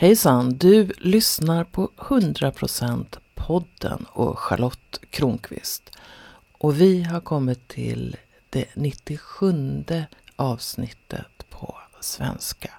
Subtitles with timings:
[0.00, 0.58] Hejsan!
[0.58, 5.90] Du lyssnar på 100% podden och Charlotte Kronqvist.
[6.58, 8.16] Och vi har kommit till
[8.50, 9.84] det 97
[10.36, 12.70] avsnittet på svenska.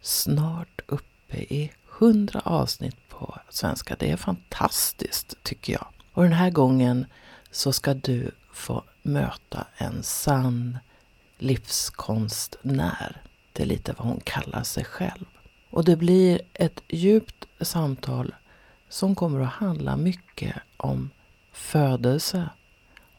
[0.00, 3.96] Snart uppe i 100 avsnitt på svenska.
[3.98, 5.86] Det är fantastiskt tycker jag.
[6.12, 7.06] Och den här gången
[7.50, 10.78] så ska du få möta en sann
[11.38, 13.22] livskonstnär.
[13.52, 15.26] Det är lite vad hon kallar sig själv.
[15.76, 18.34] Och det blir ett djupt samtal
[18.88, 21.10] som kommer att handla mycket om
[21.52, 22.48] födelse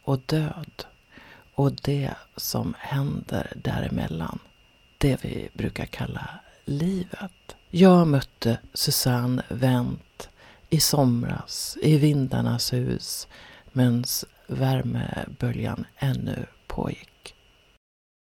[0.04, 0.84] och död
[1.54, 4.38] och det som händer däremellan.
[4.98, 6.28] Det vi brukar kalla
[6.64, 7.56] livet.
[7.70, 10.28] Jag mötte Susanne Wendt
[10.68, 13.28] i somras i Vindarnas hus
[13.72, 14.04] medan
[14.46, 17.07] värmeböljan ännu pågick.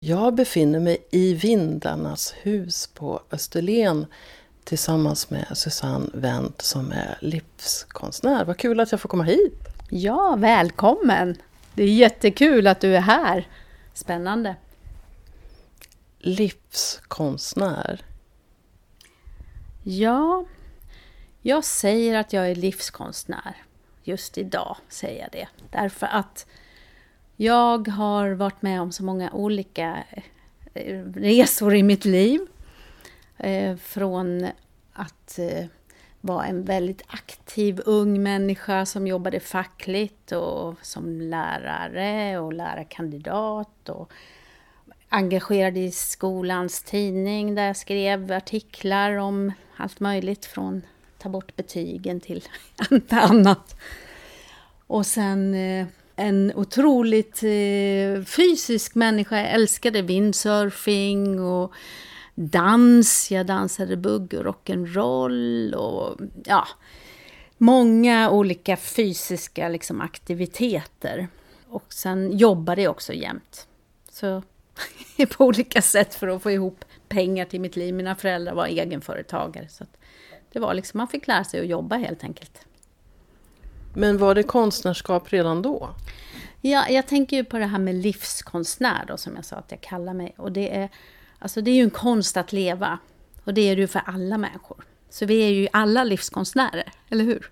[0.03, 4.07] Jag befinner mig i Vindarnas hus på Österlen
[4.65, 8.45] tillsammans med Susanne Wendt som är livskonstnär.
[8.45, 9.69] Vad kul att jag får komma hit!
[9.91, 11.37] Ja, välkommen!
[11.75, 13.49] Det är jättekul att du är här.
[13.95, 14.57] Spännande.
[16.19, 18.05] Livskonstnär?
[19.83, 20.45] Ja,
[21.43, 23.57] jag säger att jag är livskonstnär.
[24.05, 25.49] Just idag säger jag det.
[25.71, 26.47] Därför att
[27.41, 30.05] jag har varit med om så många olika
[30.75, 32.41] eh, resor i mitt liv.
[33.39, 34.47] Eh, från
[34.93, 35.67] att eh,
[36.21, 44.13] vara en väldigt aktiv ung människa som jobbade fackligt och som lärare och lärarkandidat och
[45.09, 50.83] engagerad i skolans tidning där jag skrev artiklar om allt möjligt från
[51.19, 52.45] ta bort betygen till
[53.11, 53.77] annat.
[54.87, 55.55] Och sen
[56.21, 59.37] en otroligt eh, fysisk människa.
[59.37, 61.73] Jag älskade windsurfing och
[62.35, 63.31] dans.
[63.31, 66.69] Jag dansade bugg och rock'n'roll och ja,
[67.59, 71.29] många olika fysiska liksom, aktiviteter.
[71.69, 73.67] Och sen jobbade jag också jämt.
[74.11, 74.43] Så
[75.37, 77.95] på olika sätt för att få ihop pengar till mitt liv.
[77.95, 79.69] Mina föräldrar var egenföretagare.
[79.69, 79.85] Så
[80.53, 82.67] det var liksom, man fick lära sig att jobba helt enkelt.
[83.95, 85.95] Men var det konstnärskap redan då?
[86.61, 89.81] Ja, jag tänker ju på det här med livskonstnär då, som jag sa att jag
[89.81, 90.35] kallar mig.
[90.37, 90.89] Och det är,
[91.39, 92.99] alltså det är ju en konst att leva.
[93.45, 94.85] Och det är det ju för alla människor.
[95.11, 97.51] Så vi är ju alla livskonstnärer, eller hur?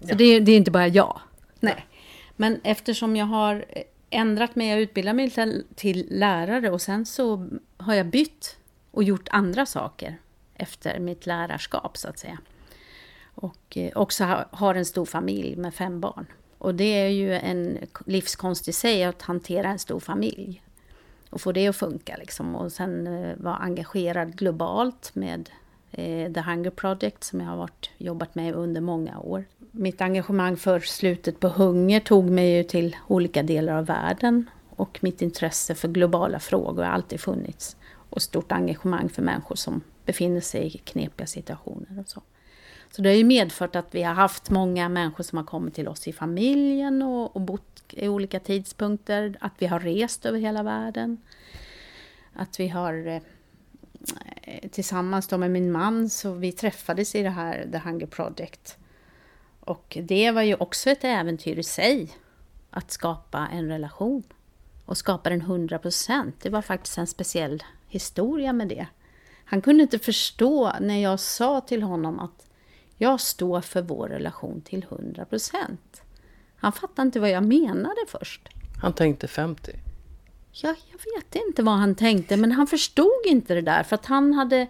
[0.00, 0.14] Så ja.
[0.14, 1.20] det, är, det är inte bara jag.
[1.60, 1.86] Nej.
[2.36, 3.64] Men eftersom jag har
[4.10, 8.56] ändrat mig, jag utbildade mig till, till lärare och sen så har jag bytt
[8.90, 10.18] och gjort andra saker
[10.54, 12.38] efter mitt lärarskap så att säga.
[13.34, 16.26] Och eh, också har en stor familj med fem barn.
[16.58, 20.62] Och det är ju en livskonst i sig att hantera en stor familj.
[21.30, 22.56] Och få det att funka liksom.
[22.56, 25.50] Och sen eh, vara engagerad globalt med
[25.90, 29.44] eh, The Hunger Project som jag har varit, jobbat med under många år.
[29.70, 34.50] Mitt engagemang för slutet på hunger tog mig ju till olika delar av världen.
[34.76, 37.76] Och mitt intresse för globala frågor har alltid funnits.
[38.10, 42.22] Och stort engagemang för människor som befinner sig i knepiga situationer och så.
[42.96, 45.88] Så det har ju medfört att vi har haft många människor som har kommit till
[45.88, 49.36] oss i familjen och, och bott i olika tidpunkter.
[49.40, 51.18] Att vi har rest över hela världen.
[52.32, 57.68] Att vi har eh, tillsammans då med min man, så vi träffades i det här
[57.72, 58.78] The Hunger Project.
[59.60, 62.10] Och det var ju också ett äventyr i sig.
[62.70, 64.22] Att skapa en relation.
[64.84, 66.36] Och skapa den 100 procent.
[66.42, 68.86] Det var faktiskt en speciell historia med det.
[69.44, 72.46] Han kunde inte förstå när jag sa till honom att
[73.02, 76.02] jag står för vår relation till 100 procent.
[76.56, 78.48] Han fattade inte vad jag menade först.
[78.82, 79.72] Han tänkte 50?
[80.52, 83.82] Ja, jag vet inte vad han tänkte, men han förstod inte det där.
[83.82, 84.66] För att han hade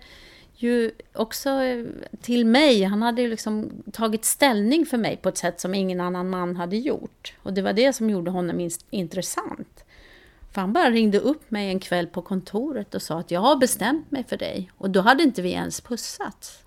[0.55, 1.87] ju också eh,
[2.21, 6.01] till mig, han hade ju liksom tagit ställning för mig på ett sätt som ingen
[6.01, 7.35] annan man hade gjort.
[7.43, 9.85] Och det var det som gjorde honom intressant.
[10.53, 13.57] För han bara ringde upp mig en kväll på kontoret och sa att jag har
[13.57, 14.71] bestämt mig för dig.
[14.79, 16.65] Och då hade inte vi ens pussats.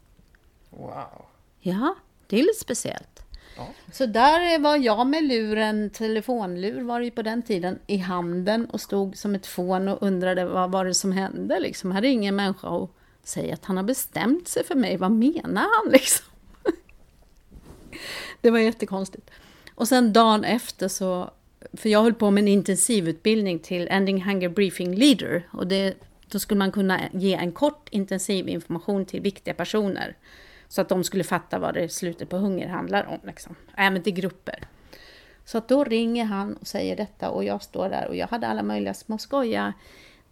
[0.69, 1.25] Wow.
[1.67, 1.95] Ja,
[2.27, 3.25] det är lite speciellt.
[3.57, 3.67] Ja.
[3.91, 8.65] Så där var jag med luren, telefonlur var det ju på den tiden, i handen
[8.65, 11.59] och stod som ett fån och undrade vad var det som hände.
[11.59, 11.91] Liksom.
[11.91, 12.89] Här är ingen människa att
[13.23, 14.97] säga att han har bestämt sig för mig.
[14.97, 16.25] Vad menar han liksom?
[18.41, 19.31] det var jättekonstigt.
[19.75, 21.31] Och sen dagen efter så,
[21.73, 25.49] för jag höll på med en intensivutbildning till Ending Hunger Briefing Leader.
[25.51, 25.93] Och det,
[26.27, 30.15] då skulle man kunna ge en kort intensiv information till viktiga personer
[30.75, 33.19] så att de skulle fatta vad det slutet på hunger handlar om.
[33.23, 33.55] Liksom.
[33.77, 34.67] Äh, Även till grupper.
[35.45, 38.47] Så att då ringer han och säger detta och jag står där och jag hade
[38.47, 39.73] alla möjliga små skoja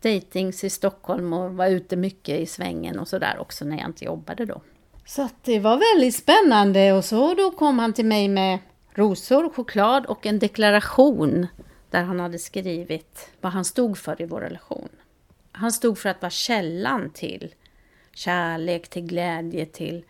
[0.01, 4.05] datings i Stockholm och var ute mycket i svängen och sådär också när jag inte
[4.05, 4.61] jobbade då.
[5.05, 8.59] Så att det var väldigt spännande och så då kom han till mig med
[8.93, 11.47] rosor, choklad och en deklaration
[11.89, 14.89] där han hade skrivit vad han stod för i vår relation.
[15.51, 17.53] Han stod för att vara källan till
[18.13, 20.05] kärlek, till glädje, till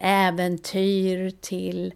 [0.00, 1.94] äventyr, till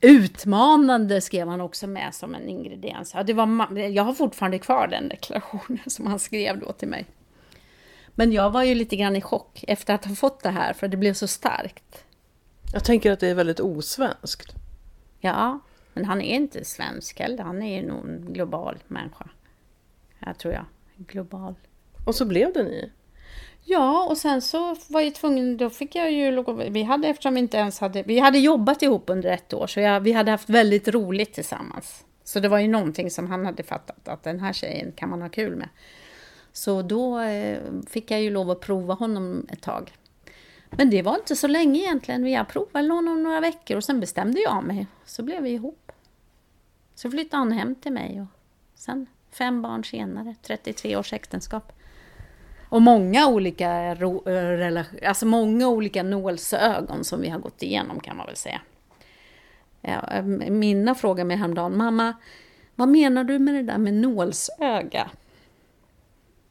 [0.00, 3.12] utmanande skrev han också med som en ingrediens.
[3.14, 7.06] Ja, det var, jag har fortfarande kvar den deklarationen som han skrev då till mig.
[8.14, 10.88] Men jag var ju lite grann i chock efter att ha fått det här, för
[10.88, 12.04] det blev så starkt.
[12.72, 14.54] Jag tänker att det är väldigt osvenskt.
[15.20, 15.60] Ja,
[15.94, 17.44] men han är inte svensk heller.
[17.44, 19.28] Han är ju nog en global människa.
[20.18, 20.64] Jag tror jag.
[20.96, 21.54] Global.
[22.06, 22.90] Och så blev det ni?
[23.72, 27.40] Ja, och sen så var jag tvungen, då fick jag ju, vi hade eftersom vi
[27.40, 30.48] inte ens hade, vi hade jobbat ihop under ett år, så jag, vi hade haft
[30.48, 32.04] väldigt roligt tillsammans.
[32.24, 35.22] Så det var ju någonting som han hade fattat, att den här tjejen kan man
[35.22, 35.68] ha kul med.
[36.52, 37.58] Så då eh,
[37.88, 39.92] fick jag ju lov att prova honom ett tag.
[40.70, 42.26] Men det var inte så länge egentligen.
[42.26, 44.86] Jag provade honom några veckor och sen bestämde jag mig.
[45.04, 45.92] Så blev vi ihop.
[46.94, 48.38] Så flyttade han hem till mig och
[48.74, 51.72] sen fem barn senare, 33 års äktenskap.
[52.70, 53.96] Och många olika,
[55.06, 58.60] alltså många olika nålsögon som vi har gått igenom kan man väl säga.
[59.80, 62.14] Ja, Minna frågade mig häromdagen, mamma,
[62.74, 65.10] vad menar du med det där med nålsöga?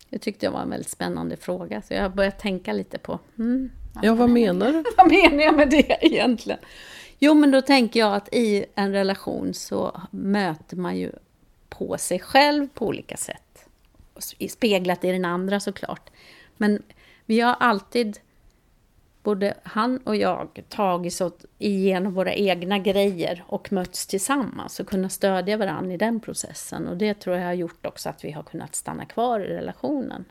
[0.10, 3.19] Det tyckte jag var en väldigt spännande fråga, så jag började tänka lite på...
[3.38, 3.71] Mm,
[4.01, 4.83] ja, vad menar du?
[4.98, 6.60] vad menar jag med det egentligen?
[7.19, 11.12] Jo, men då tänker jag att i en relation så möter man ju
[11.69, 13.49] på sig själv på olika sätt
[14.50, 16.10] speglat i den andra såklart.
[16.57, 16.83] Men
[17.25, 18.19] vi har alltid,
[19.24, 25.12] både han och jag, tagit oss igenom våra egna grejer och mötts tillsammans och kunnat
[25.12, 26.88] stödja varandra i den processen.
[26.88, 30.25] Och det tror jag har gjort också att vi har kunnat stanna kvar i relationen.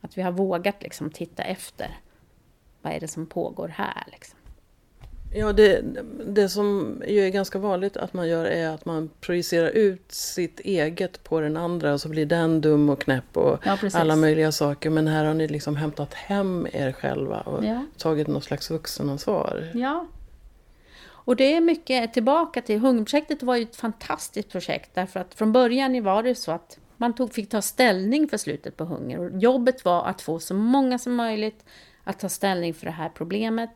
[0.00, 1.98] Att vi har vågat liksom titta efter.
[2.82, 4.04] Vad är det som pågår här?
[4.12, 4.38] Liksom.
[5.34, 5.82] Ja, det,
[6.26, 10.60] det som ju är ganska vanligt att man gör är att man projicerar ut sitt
[10.60, 14.52] eget på den andra och så blir den dum och knäpp och ja, alla möjliga
[14.52, 14.90] saker.
[14.90, 17.84] Men här har ni liksom hämtat hem er själva och ja.
[17.98, 19.70] tagit något slags vuxenansvar.
[19.74, 20.06] Ja.
[21.24, 25.52] Och det är mycket tillbaka till Hungerprojektet var ju ett fantastiskt projekt därför att från
[25.52, 29.18] början var det så att man tog, fick ta ställning för slutet på hunger.
[29.18, 31.64] Och jobbet var att få så många som möjligt
[32.04, 33.70] att ta ställning för det här problemet.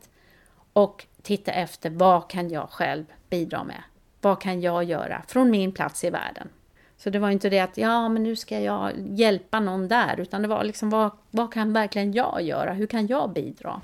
[0.72, 3.82] Och titta efter vad kan jag själv bidra med?
[4.20, 6.48] Vad kan jag göra från min plats i världen?
[6.96, 10.42] Så det var inte det att ja, men nu ska jag hjälpa någon där, utan
[10.42, 12.72] det var liksom vad, vad kan verkligen jag göra?
[12.72, 13.80] Hur kan jag bidra?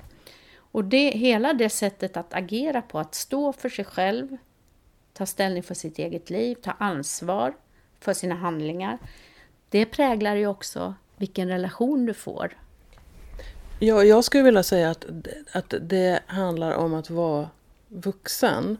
[0.55, 4.37] Och det, hela det sättet att agera på, att stå för sig själv,
[5.13, 7.53] ta ställning för sitt eget liv, ta ansvar
[7.99, 8.97] för sina handlingar,
[9.69, 12.57] det präglar ju också vilken relation du får
[13.79, 15.05] Ja, jag skulle vilja säga att,
[15.51, 17.49] att det handlar om att vara
[17.87, 18.77] vuxen.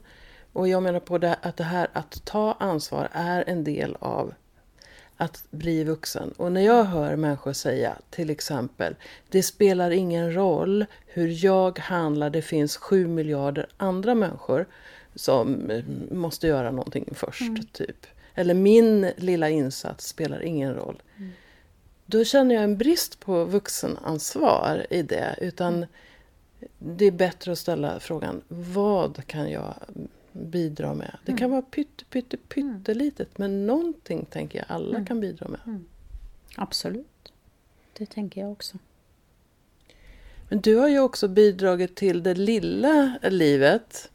[0.54, 4.34] Och jag menar på det, att det här att ta ansvar är en del av
[5.18, 6.32] att bli vuxen.
[6.38, 8.96] Och när jag hör människor säga till exempel
[9.30, 14.66] Det spelar ingen roll hur jag handlar, det finns sju miljarder andra människor
[15.16, 15.72] som
[16.12, 17.42] måste göra någonting först.
[17.42, 17.66] Mm.
[17.66, 18.06] typ.
[18.36, 21.02] Eller min lilla insats spelar ingen roll.
[21.18, 21.32] Mm
[22.06, 25.36] då känner jag en brist på vuxenansvar i det.
[25.42, 25.86] Utan
[26.80, 29.74] det är bättre att ställa frågan, vad kan jag
[30.32, 31.18] bidra med?
[31.26, 31.52] Det kan mm.
[31.52, 33.52] vara pytte, pytte, pyttelitet, mm.
[33.52, 35.06] men någonting tänker jag alla mm.
[35.06, 35.60] kan bidra med.
[35.66, 35.86] Mm.
[36.56, 37.34] Absolut.
[37.94, 38.78] Det tänker jag också.
[40.50, 44.10] Men du har ju också bidragit till det lilla livet.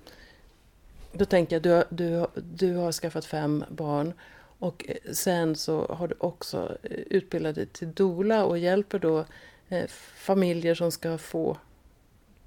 [1.13, 4.13] Då tänker jag, du har, du, du har skaffat fem barn
[4.59, 9.25] och eh, sen så har du också eh, utbildat dig till dola och hjälper då
[9.69, 9.87] eh,
[10.17, 11.57] familjer som ska få,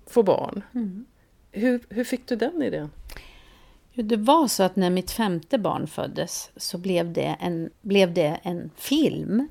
[0.06, 0.64] få barn.
[0.74, 1.06] Mm.
[1.52, 2.90] Hur, hur fick du den idén?
[3.94, 8.40] Det var så att när mitt femte barn föddes så blev det en, blev det
[8.44, 9.48] en film.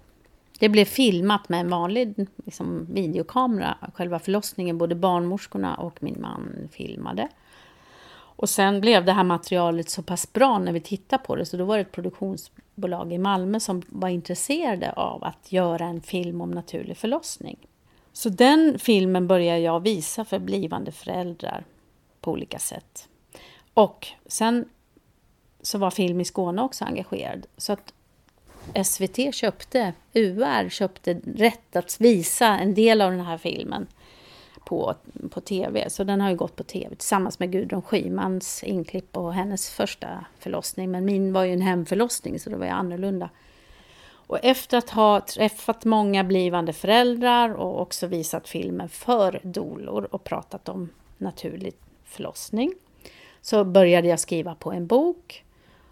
[0.59, 4.79] Det blev filmat med en vanlig liksom, videokamera, själva förlossningen.
[4.79, 7.29] Både barnmorskorna och min man filmade.
[8.41, 11.57] Och sen blev det här materialet så pass bra när vi tittade på det, så
[11.57, 16.41] då var det ett produktionsbolag i Malmö som var intresserade av att göra en film
[16.41, 17.59] om naturlig förlossning.
[18.13, 21.65] Så den filmen började jag visa för blivande föräldrar
[22.21, 23.09] på olika sätt.
[23.75, 24.69] Och sen
[25.61, 27.47] så var Film i Skåne också engagerad.
[27.57, 27.93] Så att
[28.87, 33.87] SVT köpte, UR köpte rätt att visa en del av den här filmen
[34.65, 34.95] på,
[35.31, 35.91] på tv.
[35.91, 40.25] Så den har ju gått på tv tillsammans med Gudrun Schymans inklipp på hennes första
[40.39, 40.91] förlossning.
[40.91, 43.31] Men min var ju en hemförlossning så det var ju annorlunda.
[44.31, 50.25] Och efter att ha träffat många blivande föräldrar och också visat filmen för dolor och
[50.25, 50.89] pratat om
[51.19, 51.75] naturlig
[52.05, 52.75] förlossning
[53.41, 55.45] så började jag skriva på en bok.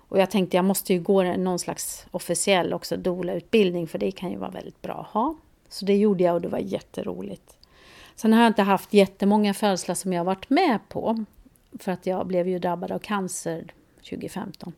[0.08, 4.30] Och jag tänkte jag måste ju gå någon slags officiell också doula-utbildning för det kan
[4.30, 5.34] ju vara väldigt bra att ha.
[5.68, 7.57] Så det gjorde jag och det var jätteroligt.
[8.20, 11.24] Sen har jag inte haft jättemånga födslar som jag varit med på.
[11.78, 13.72] För att jag blev ju drabbad av cancer
[14.10, 14.72] 2015.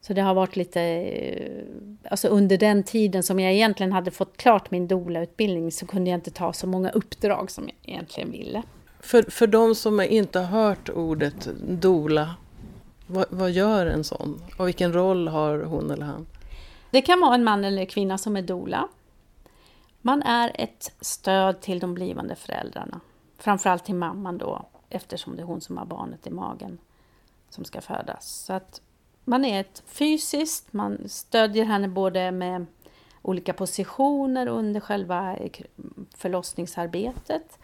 [0.00, 0.80] Så det har varit lite...
[2.10, 6.16] Alltså under den tiden som jag egentligen hade fått klart min doula-utbildning så kunde jag
[6.16, 8.62] inte ta så många uppdrag som jag egentligen ville.
[9.00, 12.34] För, för de som inte har hört ordet dola,
[13.06, 14.42] vad, vad gör en sån?
[14.58, 16.26] Och vilken roll har hon eller han?
[16.90, 18.88] Det kan vara en man eller kvinna som är dola.
[20.02, 23.00] Man är ett stöd till de blivande föräldrarna.
[23.38, 26.78] Framförallt till mamman då, eftersom det är hon som har barnet i magen
[27.50, 28.44] som ska födas.
[28.46, 28.80] Så att
[29.24, 32.66] man är ett fysiskt, man stödjer henne både med
[33.22, 35.50] olika positioner under själva eh,
[36.16, 37.58] förlossningsarbetet.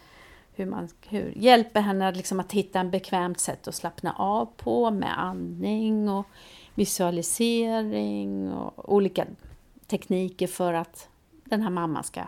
[0.53, 4.91] Hur man hur, hjälper henne liksom att hitta en bekvämt sätt att slappna av på
[4.91, 6.27] med andning och
[6.75, 9.27] visualisering och olika
[9.87, 11.09] tekniker för att
[11.49, 12.23] den här mamman ska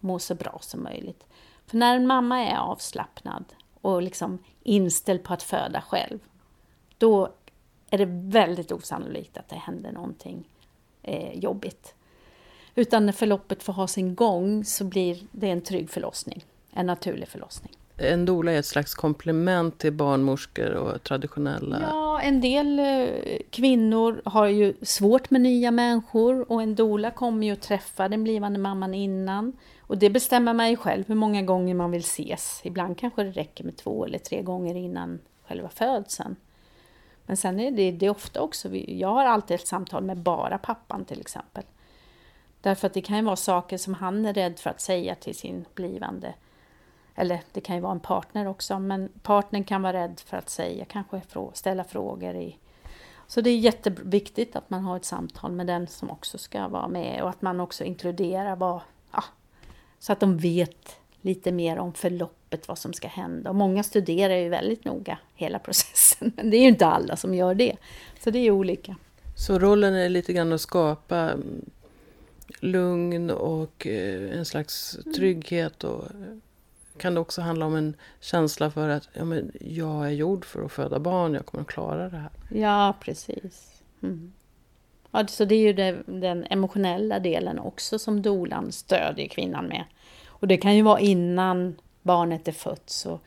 [0.00, 1.26] må så bra som möjligt.
[1.66, 3.44] För när en mamma är avslappnad
[3.80, 6.18] och liksom inställd på att föda själv,
[6.98, 7.32] då
[7.90, 10.48] är det väldigt osannolikt att det händer någonting
[11.02, 11.94] eh, jobbigt.
[12.74, 17.28] Utan när förloppet får ha sin gång så blir det en trygg förlossning, en naturlig
[17.28, 17.76] förlossning.
[18.02, 21.80] En doula är ett slags komplement till barnmorskor och traditionella...
[21.80, 27.46] Ja, en del eh, kvinnor har ju svårt med nya människor och en doula kommer
[27.46, 29.52] ju att träffa den blivande mamman innan.
[29.80, 32.60] Och det bestämmer man ju själv hur många gånger man vill ses.
[32.64, 35.18] Ibland kanske det räcker med två eller tre gånger innan
[35.48, 36.36] själva födseln.
[37.26, 40.58] Men sen är det, det är ofta också, jag har alltid ett samtal med bara
[40.58, 41.64] pappan till exempel.
[42.60, 45.34] Därför att det kan ju vara saker som han är rädd för att säga till
[45.34, 46.34] sin blivande
[47.14, 50.50] eller det kan ju vara en partner också, men partnern kan vara rädd för att
[50.50, 51.22] säga, kanske
[51.54, 52.56] ställa frågor i
[53.32, 56.88] så det är jätteviktigt att man har ett samtal med den som också ska vara
[56.88, 58.80] med och att man också inkluderar vad,
[59.12, 59.24] ja,
[59.98, 63.50] så att de vet lite mer om förloppet, vad som ska hända.
[63.50, 67.34] Och många studerar ju väldigt noga hela processen, men det är ju inte alla som
[67.34, 67.76] gör det.
[68.20, 68.96] Så det är olika.
[69.36, 71.70] Så rollen är lite grann att skapa mm,
[72.60, 76.38] lugn och eh, en slags trygghet och eh,
[76.98, 80.64] kan det också handla om en känsla för att ja, men jag är gjord för
[80.64, 82.30] att föda barn, jag kommer att klara det här.
[82.50, 83.82] Ja, precis.
[84.02, 84.32] Mm.
[85.10, 89.84] Ja, så det är ju det, den emotionella delen också som dolan stödjer kvinnan med.
[90.26, 92.90] Och det kan ju vara innan barnet är fött.
[92.90, 93.20] Så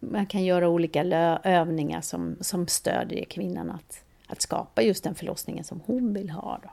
[0.00, 1.02] man kan göra olika
[1.44, 6.60] övningar som, som stödjer kvinnan att, att skapa just den förlossningen som hon vill ha.
[6.62, 6.70] Då.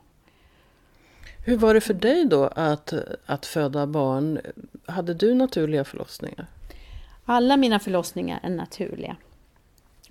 [1.46, 2.94] Hur var det för dig då att,
[3.26, 4.40] att föda barn?
[4.86, 6.48] Hade du naturliga förlossningar?
[7.26, 9.16] Alla mina förlossningar är naturliga.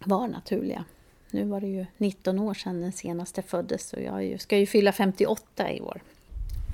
[0.04, 0.84] Var naturliga.
[1.30, 4.92] Nu var det ju 19 år sedan den senaste föddes och jag ska ju fylla
[4.92, 6.02] 58 i år.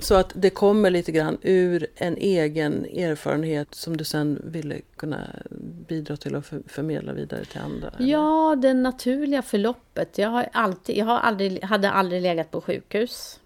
[0.01, 5.27] Så att det kommer lite grann ur en egen erfarenhet som du sen ville kunna
[5.87, 7.89] bidra till att förmedla vidare till andra?
[7.97, 8.07] Eller?
[8.07, 10.17] Ja, det naturliga förloppet.
[10.17, 13.39] Jag, har alltid, jag har aldrig, hade aldrig legat på sjukhus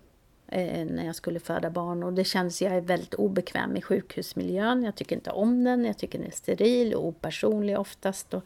[0.54, 4.84] eh, när jag skulle föda barn och det kändes, jag är väldigt obekväm i sjukhusmiljön.
[4.84, 8.34] Jag tycker inte om den, jag tycker den är steril och opersonlig oftast.
[8.34, 8.44] Och,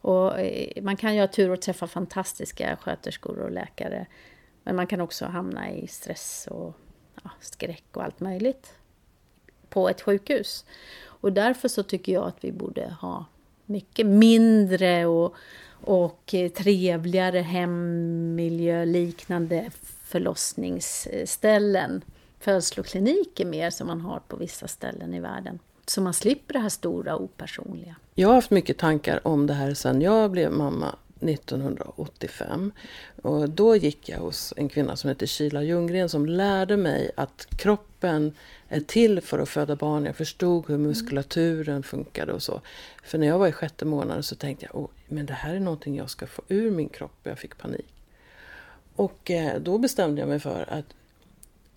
[0.00, 4.06] och eh, man kan ju ha tur och träffa fantastiska sköterskor och läkare.
[4.62, 6.76] Men man kan också hamna i stress och
[7.22, 8.74] ja, skräck och allt möjligt
[9.68, 10.64] på ett sjukhus.
[11.04, 13.24] Och därför så tycker jag att vi borde ha
[13.66, 15.34] mycket mindre och,
[15.70, 19.70] och eh, trevligare hemmiljö-liknande
[20.12, 22.04] förlossningsställen,
[22.40, 25.58] födslokliniker mer som man har på vissa ställen i världen.
[25.86, 27.96] Så man slipper det här stora opersonliga.
[28.14, 32.72] Jag har haft mycket tankar om det här sen jag blev mamma 1985.
[33.22, 37.46] Och då gick jag hos en kvinna som heter Kila Ljunggren som lärde mig att
[37.56, 38.32] kroppen
[38.68, 40.04] är till för att föda barn.
[40.04, 42.60] Jag förstod hur muskulaturen funkade och så.
[43.04, 45.60] För när jag var i sjätte månaden så tänkte jag, oh, men det här är
[45.60, 47.18] någonting jag ska få ur min kropp.
[47.22, 48.01] Jag fick panik.
[48.96, 50.94] Och eh, då bestämde jag mig för att,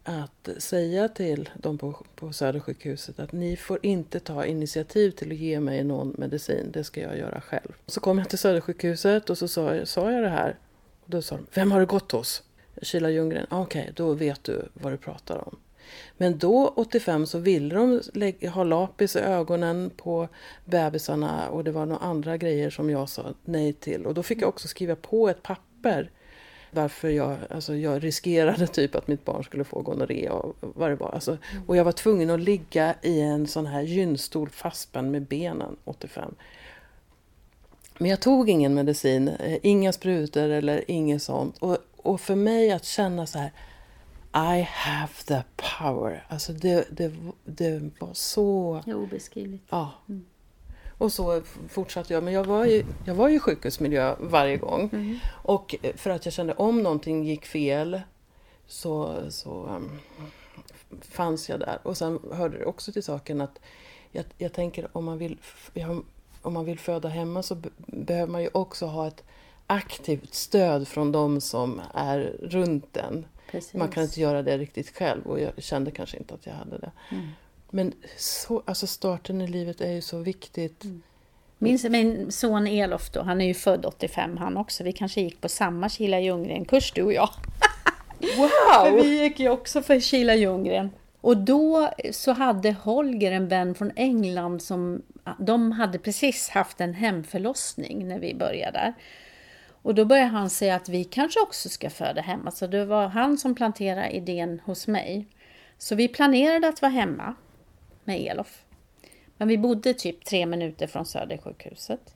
[0.03, 5.37] att säga till dem på, på Södersjukhuset att ni får inte ta initiativ till att
[5.37, 7.73] ge mig någon medicin, det ska jag göra själv.
[7.87, 10.57] Så kom jag till Södersjukhuset och så sa, sa jag det här.
[11.03, 12.43] Och då sa de, vem har du gått hos?
[12.81, 13.47] Kila Ljunggren.
[13.49, 15.57] Ah, okej, okay, då vet du vad du pratar om.
[16.17, 20.27] Men då, 85, så ville de lägga, ha lapis i ögonen på
[20.65, 24.05] bebisarna och det var några andra grejer som jag sa nej till.
[24.05, 26.11] Och då fick jag också skriva på ett papper
[26.75, 30.95] varför jag, alltså jag riskerade typ att mitt barn skulle få gonorré och vad det
[30.95, 31.09] var.
[31.09, 35.75] Alltså, och jag var tvungen att ligga i en sån här gynstol fastspänd med benen
[35.83, 36.35] 85.
[37.97, 41.57] Men jag tog ingen medicin, eh, inga sprutor eller inget sånt.
[41.57, 43.51] Och, och för mig att känna så här
[44.57, 45.41] I have the
[45.79, 46.25] power.
[46.29, 47.13] Alltså det, det,
[47.45, 48.81] det var så...
[48.87, 49.63] Obeskrivligt.
[49.69, 49.91] Ja.
[50.09, 50.25] Mm.
[50.97, 52.23] Och så fortsatte jag.
[52.23, 54.89] Men jag var ju, jag var i sjukhusmiljö varje gång.
[54.93, 55.17] Mm.
[55.31, 58.01] Och för att jag kände om någonting gick fel
[58.67, 59.99] så, så um,
[61.01, 61.79] fanns jag där.
[61.83, 63.59] Och sen hörde det också till saken att
[64.11, 65.37] jag, jag tänker om man, vill,
[66.41, 69.23] om man vill föda hemma så behöver man ju också ha ett
[69.67, 73.25] aktivt stöd från de som är runt en.
[73.51, 73.73] Precis.
[73.73, 76.77] Man kan inte göra det riktigt själv och jag kände kanske inte att jag hade
[76.77, 76.91] det.
[77.11, 77.27] Mm.
[77.75, 80.83] Men så, alltså starten i livet är ju så viktigt.
[80.83, 81.01] Mm.
[81.57, 84.83] Min, min son Elof då, han är ju född 85 han också.
[84.83, 87.29] Vi kanske gick på samma Kila Ljunggren-kurs du och jag.
[88.37, 88.49] Wow!
[88.85, 90.89] för vi gick ju också för Kila Ljunggren.
[91.21, 95.01] Och då så hade Holger en vän från England som
[95.39, 98.93] de hade precis haft en hemförlossning när vi började där.
[99.81, 102.51] Och då började han säga att vi kanske också ska föda hemma.
[102.51, 105.27] Så det var han som planterade idén hos mig.
[105.77, 107.35] Så vi planerade att vara hemma
[108.05, 108.65] med Elof.
[109.37, 112.15] Men vi bodde typ tre minuter från Södersjukhuset.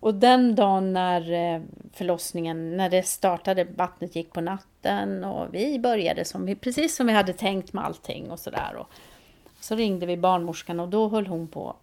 [0.00, 5.78] Och den dagen när eh, förlossningen, när det startade, vattnet gick på natten och vi
[5.78, 8.86] började som vi, precis som vi hade tänkt med allting och sådär.
[9.60, 11.76] Så ringde vi barnmorskan och då höll hon på,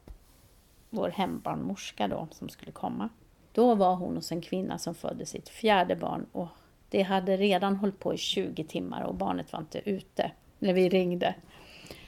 [0.90, 3.10] vår hembarnmorska då, som skulle komma.
[3.52, 6.48] Då var hon hos en kvinna som födde sitt fjärde barn och
[6.90, 10.90] det hade redan hållit på i 20 timmar och barnet var inte ute när vi
[10.90, 11.36] ringde.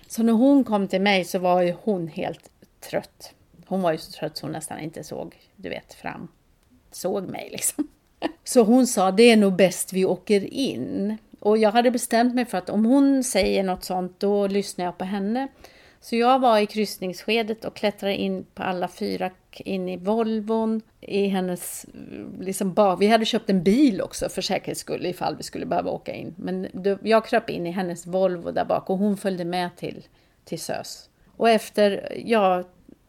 [0.10, 2.50] Så när hon kom till mig så var ju hon helt
[2.80, 3.34] trött.
[3.66, 6.28] Hon var ju så trött så hon nästan inte såg, du vet, fram.
[6.92, 7.88] Såg mig liksom.
[8.44, 11.18] Så hon sa, det är nog bäst vi åker in.
[11.40, 14.98] Och jag hade bestämt mig för att om hon säger något sånt, då lyssnar jag
[14.98, 15.48] på henne.
[16.02, 21.28] Så jag var i kryssningsskedet och klättrade in på alla fyra in i Volvon, i
[21.28, 21.86] hennes,
[22.40, 25.92] liksom bara, vi hade köpt en bil också för säkerhets skull ifall vi skulle behöva
[25.92, 26.36] åka in.
[26.38, 30.06] Men då, jag kröp in i hennes Volvo där bak och hon följde med till,
[30.46, 31.10] till SÖS.
[31.38, 32.64] Och efter, ja,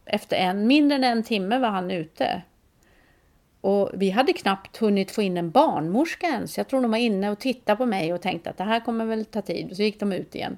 [0.04, 2.42] efter en, mindre än en timme var han ute.
[3.60, 6.58] Och vi hade knappt hunnit få in en barnmorska ens.
[6.58, 9.04] Jag tror de var inne och tittade på mig och tänkte att det här kommer
[9.04, 9.70] väl ta tid.
[9.70, 10.56] Och så gick de ut igen.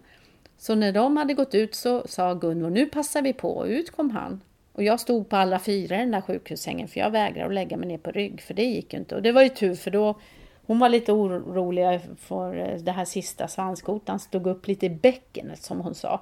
[0.62, 3.48] Så när de hade gått ut så sa Gunvor, nu passar vi på.
[3.48, 4.40] Och ut kom han.
[4.72, 7.76] Och jag stod på alla fyra i den där sjukhussängen för jag vägrade att lägga
[7.76, 9.14] mig ner på rygg för det gick ju inte.
[9.14, 10.20] Och det var ju tur för då
[10.66, 15.62] hon var lite orolig för eh, det här sista svanskotan stod upp lite i bäckenet
[15.62, 16.20] som hon sa.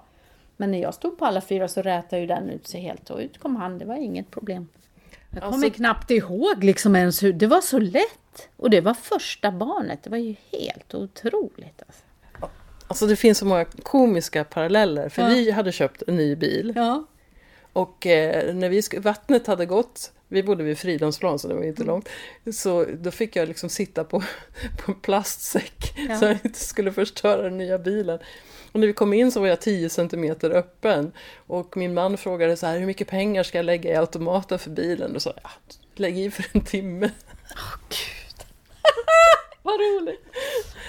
[0.57, 3.19] Men när jag stod på alla fyra så rätade ju den ut sig helt och
[3.19, 4.69] ut kom han, det var inget problem.
[5.31, 8.49] Jag kommer alltså, knappt ihåg liksom ens hur, det var så lätt.
[8.57, 11.83] Och det var första barnet, det var ju helt otroligt.
[11.87, 12.05] Alltså.
[12.91, 15.29] Alltså det finns så många komiska paralleller, för ja.
[15.29, 16.73] vi hade köpt en ny bil.
[16.77, 17.05] Ja.
[17.73, 21.83] Och eh, när vi, vattnet hade gått, vi bodde vid Fridhemsplan så det var inte
[21.83, 21.93] mm.
[21.93, 22.09] långt,
[22.53, 24.23] så då fick jag liksom sitta på,
[24.79, 26.19] på en plastsäck ja.
[26.19, 28.19] så jag inte skulle förstöra den nya bilen.
[28.73, 31.13] Och när vi kom in så var jag 10 cm öppen
[31.47, 34.71] och min man frågade så här, hur mycket pengar ska jag lägga i automaten för
[34.71, 35.15] bilen?
[35.15, 35.51] Och så ja,
[35.95, 37.11] lägg i för en timme.
[37.55, 38.47] Oh, Gud.
[39.71, 40.27] Vad roligt!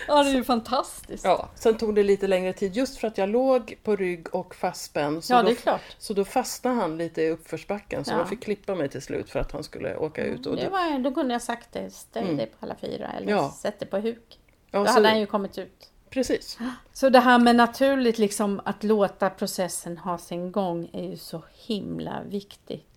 [0.08, 1.26] Ja, det är ju fantastiskt.
[1.26, 4.56] Ja, sen tog det lite längre tid just för att jag låg på rygg och
[4.56, 5.24] fastspänd.
[5.24, 5.96] Så ja, det är klart.
[5.98, 8.18] Så då fastnade han lite i uppförsbacken så ja.
[8.18, 10.46] de fick klippa mig till slut för att han skulle åka ut.
[10.46, 12.38] Och det var, då kunde jag sagt det, ställ mm.
[12.38, 13.56] dig på alla fyra eller ja.
[13.62, 14.40] sätt dig på huk.
[14.72, 15.92] Ja, då hade han ju kommit ut.
[16.10, 16.58] Precis.
[16.94, 21.44] Så det här med naturligt, liksom att låta processen ha sin gång är ju så
[21.54, 22.91] himla viktigt.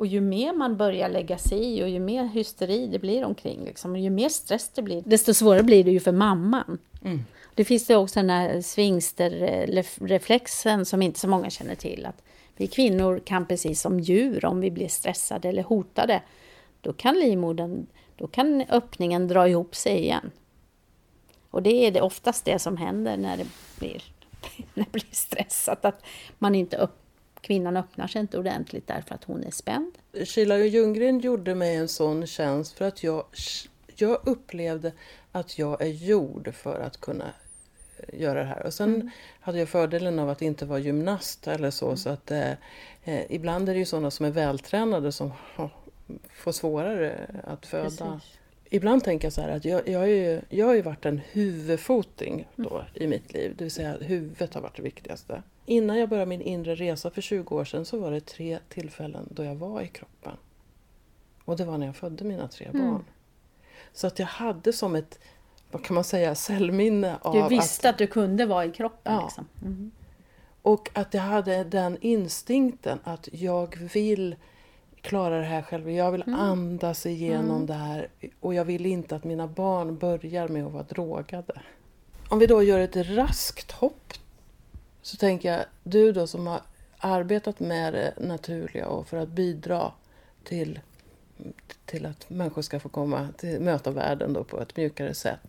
[0.00, 3.64] Och ju mer man börjar lägga sig i och ju mer hysteri det blir omkring,
[3.64, 6.78] liksom, och ju mer stress det blir, desto svårare blir det ju för mamman.
[7.04, 7.24] Mm.
[7.54, 12.06] Det finns det också den här svingsterreflexen som inte så många känner till.
[12.06, 12.22] Att
[12.56, 16.22] vi kvinnor kan precis som djur, om vi blir stressade eller hotade,
[16.80, 17.86] då kan livmodern,
[18.16, 20.30] då kan öppningen dra ihop sig igen.
[21.50, 23.46] Och det är det oftast det som händer när det
[23.78, 24.02] blir,
[24.74, 26.04] när det blir stressat, att
[26.38, 26.99] man inte öppnar
[27.50, 29.98] kvinnan öppnar sig inte ordentligt därför att hon är spänd.
[30.24, 33.24] Sheila Ljunggren gjorde mig en sån tjänst för att jag,
[33.96, 34.92] jag upplevde
[35.32, 37.24] att jag är gjord för att kunna
[37.96, 38.66] eh, göra det här.
[38.66, 39.10] Och sen mm.
[39.40, 41.86] hade jag fördelen av att inte vara gymnast eller så.
[41.86, 41.96] Mm.
[41.96, 42.50] så att eh,
[43.04, 45.32] eh, Ibland är det ju sådana som är vältränade som
[46.30, 47.84] får svårare att föda.
[47.84, 48.38] Precis.
[48.70, 52.48] Ibland tänker jag så här att jag, jag, är, jag har ju varit en huvudfoting
[52.56, 52.86] då mm.
[52.94, 53.54] i mitt liv.
[53.56, 55.42] Det vill säga huvudet har varit det viktigaste.
[55.70, 59.28] Innan jag började min inre resa för 20 år sedan så var det tre tillfällen
[59.30, 60.36] då jag var i kroppen.
[61.44, 62.90] Och det var när jag födde mina tre mm.
[62.90, 63.04] barn.
[63.92, 65.18] Så att jag hade som ett,
[65.70, 69.14] vad kan man säga, cellminne av Du visste att, att, du kunde vara i kroppen.
[69.14, 69.22] Ja.
[69.22, 69.46] Liksom.
[69.62, 69.90] Mm.
[70.62, 74.36] Och att jag hade den instinkten att jag vill
[75.00, 75.90] klara det här själv.
[75.90, 76.40] Jag vill Mm.
[76.40, 78.08] andas igenom det här
[78.40, 81.60] och jag vill inte att mina barn börjar med att vara drogade.
[82.28, 84.12] Om vi då gör ett raskt hopp
[85.02, 86.60] så tänker jag, du då som har
[86.98, 89.92] arbetat med det naturliga och för att bidra
[90.44, 90.80] till,
[91.84, 95.40] till att människor ska få komma till möta världen då på ett mjukare sätt.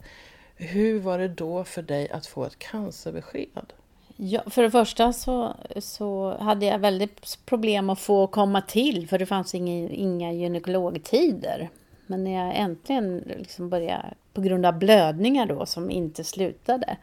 [0.56, 3.74] Hur var det då för dig att få ett cancerbesked?
[4.16, 9.20] Ja, för det första så, så hade jag väldigt problem att få komma till för
[9.20, 11.70] det fanns inga, inga gynekologtider.
[12.08, 16.98] Men när jag äntligen liksom började, på grund av blödningar då som inte slutade,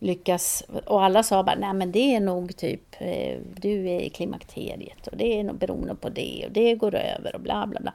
[0.00, 0.64] lyckas...
[0.86, 5.06] Och alla sa bara, nej men det är nog typ, eh, du är i klimakteriet
[5.06, 7.92] och det är nog beroende på det och det går över och bla bla bla.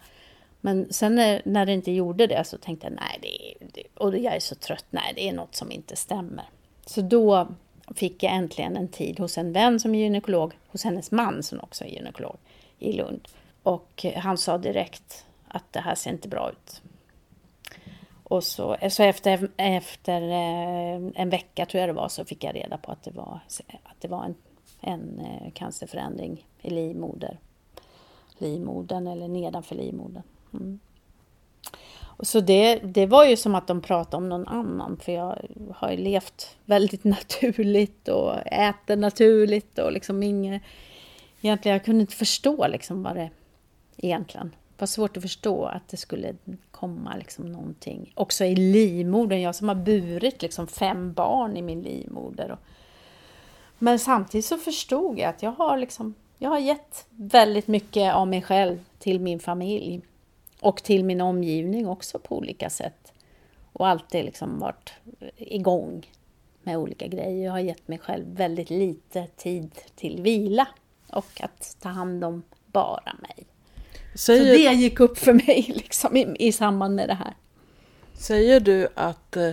[0.62, 3.84] Men sen när, när det inte gjorde det så tänkte jag, nej det är, det,
[3.94, 6.46] och jag är så trött, nej det är något som inte stämmer.
[6.86, 7.48] Så då
[7.96, 11.60] fick jag äntligen en tid hos en vän som är gynekolog, hos hennes man som
[11.60, 12.38] också är gynekolog
[12.80, 13.28] i Lund.
[13.64, 16.82] Och han sa direkt att det här ser inte bra ut.
[18.36, 22.56] Och så, så efter, efter eh, en vecka tror jag det var så fick jag
[22.56, 23.40] reda på att det var,
[23.84, 24.36] att det var en,
[24.82, 27.40] en eh, cancerförändring i livmoder.
[28.38, 30.24] Livmodern eller nedanför livmodern.
[30.54, 30.80] Mm.
[32.02, 35.38] Och så det, det var ju som att de pratade om någon annan för jag
[35.76, 40.62] har ju levt väldigt naturligt och äter naturligt och liksom inget...
[41.42, 43.30] Egentligen, jag kunde inte förstå liksom vad det
[43.98, 46.36] egentligen var svårt att förstå att det skulle
[46.72, 48.14] komma liksom någonting.
[48.16, 52.52] Också i livmodern, jag som har burit liksom fem barn i min livmoder.
[52.52, 52.60] Och,
[53.78, 58.28] men samtidigt så förstod jag att jag har, liksom, jag har gett väldigt mycket av
[58.28, 60.02] mig själv till min familj.
[60.60, 63.14] Och till min omgivning också på olika sätt.
[63.74, 64.94] Och alltid liksom varit
[65.36, 66.10] igång
[66.64, 67.46] med olika grejer.
[67.46, 70.68] Jag har gett mig själv väldigt lite tid till vila.
[71.10, 73.46] Och att ta hand om bara mig.
[74.16, 77.34] Säger, Så det gick upp för mig liksom, i, i samband med det här.
[78.14, 79.52] säger du att, eh,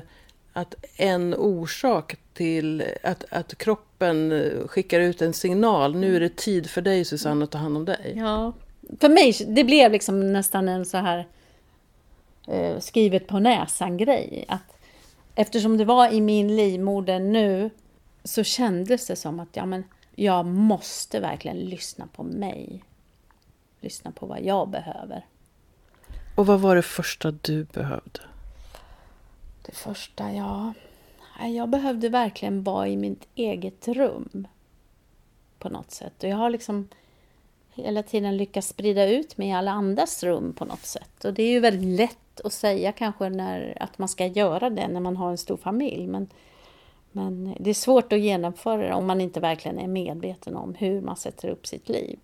[0.52, 6.36] att en orsak till att, att kroppen eh, skickar ut en signal, nu är det
[6.36, 8.14] tid för dig Susanne att ta hand om dig?
[8.16, 8.52] Ja,
[9.00, 11.26] för mig det blev liksom nästan en så här
[12.48, 14.44] eh, skrivet på näsan grej.
[14.48, 14.78] Att
[15.34, 17.70] eftersom det var i min livmoder nu
[18.24, 22.82] så kändes det som att ja, men jag måste verkligen lyssna på mig.
[23.82, 25.26] Lyssna på vad jag behöver.
[26.34, 28.20] Och vad var det första du behövde?
[29.66, 30.72] Det första, ja...
[31.40, 34.48] Jag behövde verkligen vara i mitt eget rum.
[35.58, 36.22] På något sätt.
[36.22, 36.88] Och jag har liksom
[37.74, 41.24] hela tiden lyckats sprida ut mig i alla andras rum på något sätt.
[41.24, 44.88] Och det är ju väldigt lätt att säga kanske när, att man ska göra det
[44.88, 46.06] när man har en stor familj.
[46.06, 46.28] Men,
[47.12, 51.00] men det är svårt att genomföra det om man inte verkligen är medveten om hur
[51.00, 52.18] man sätter upp sitt liv.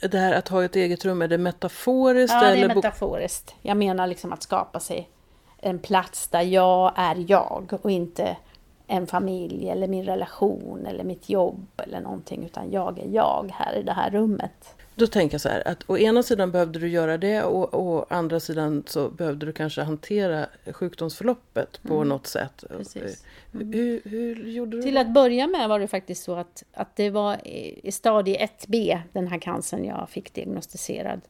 [0.00, 2.34] Det här att ha ett eget rum, är det metaforiskt?
[2.34, 3.54] Ja, det är metaforiskt.
[3.62, 5.08] Jag menar liksom att skapa sig
[5.58, 8.36] en plats där jag är jag och inte
[8.86, 13.74] en familj eller min relation eller mitt jobb eller någonting utan jag är jag här
[13.74, 14.74] i det här rummet.
[15.00, 18.06] Då tänker jag så här att å ena sidan behövde du göra det och å
[18.10, 22.64] andra sidan så behövde du kanske hantera sjukdomsförloppet på något sätt.
[22.70, 22.78] Mm.
[22.78, 23.24] Precis.
[23.52, 27.10] Hur, hur gjorde du Till att börja med var det faktiskt så att, att det
[27.10, 31.20] var i i stadie 1B, den här cancern jag fick diagnostiserad.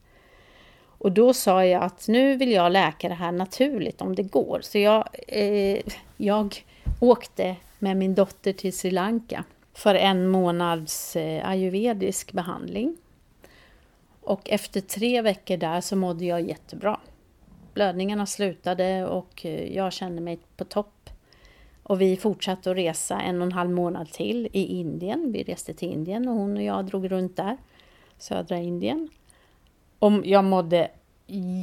[0.83, 4.61] Och då sa jag att nu vill jag läka det här naturligt om det går.
[4.63, 5.79] Så jag, eh,
[6.17, 6.65] jag
[7.01, 12.97] åkte med min dotter till Sri Lanka för en månads eh, ayurvedisk behandling.
[14.31, 17.01] Och efter tre veckor där så mådde jag jättebra.
[17.75, 21.11] Blödningarna slutade och eh, jag kände mig på topp.
[21.83, 25.33] Och vi fortsatte att resa en och en halv månad till i Indien.
[25.33, 27.57] Vi reste till Indien och hon och jag drog runt där,
[28.19, 29.09] södra Indien.
[29.99, 30.90] Och jag mådde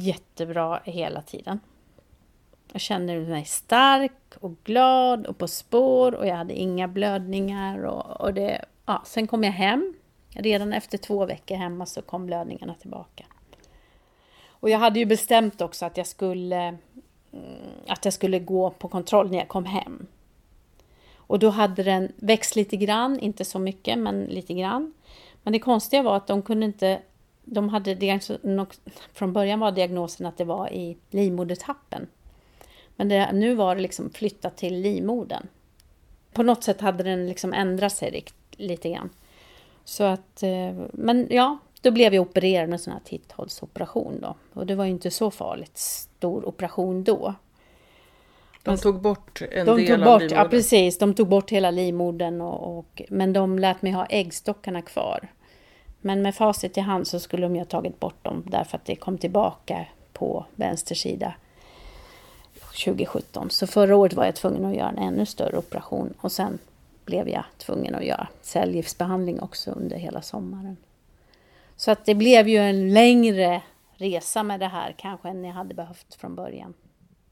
[0.02, 1.60] jättebra hela tiden.
[2.72, 7.82] Jag kände mig stark och glad och på spår och jag hade inga blödningar.
[7.84, 9.94] Och, och det, ja, sen kom jag hem.
[10.40, 13.24] Redan efter två veckor hemma så kom blödningarna tillbaka.
[14.48, 16.78] Och jag hade ju bestämt också att jag skulle, mm,
[17.86, 20.06] att jag skulle gå på kontroll när jag kom hem.
[21.16, 24.92] Och då hade den växt lite grann, inte så mycket, men lite grann.
[25.42, 27.00] Men det konstiga var att de kunde inte...
[27.44, 28.30] De hade diagnos,
[29.12, 32.06] från början var diagnosen att det var i livmodertappen.
[32.96, 35.46] Men det, nu var det liksom flyttat till livmodern.
[36.32, 39.10] På något sätt hade den liksom ändrat sig rikt, lite grann.
[39.88, 44.34] Så att, eh, men ja, då blev jag opererad med sån här titthålsoperation då.
[44.52, 47.34] Och det var ju inte så farligt stor operation då.
[48.62, 50.38] De tog bort en de del tog av bort, livmodern?
[50.38, 50.98] Ja, precis.
[50.98, 52.40] De tog bort hela livmodern.
[52.40, 55.28] Och, och, men de lät mig ha äggstockarna kvar.
[56.00, 58.84] Men med facit i hand så skulle de ju ha tagit bort dem därför att
[58.84, 61.34] det kom tillbaka på vänster sida
[62.84, 63.50] 2017.
[63.50, 66.58] Så förra året var jag tvungen att göra en ännu större operation och sen
[67.08, 70.76] blev jag tvungen att göra cellgiftsbehandling också under hela sommaren.
[71.76, 73.62] Så att det blev ju en längre
[73.96, 76.74] resa med det här kanske än jag hade behövt från början.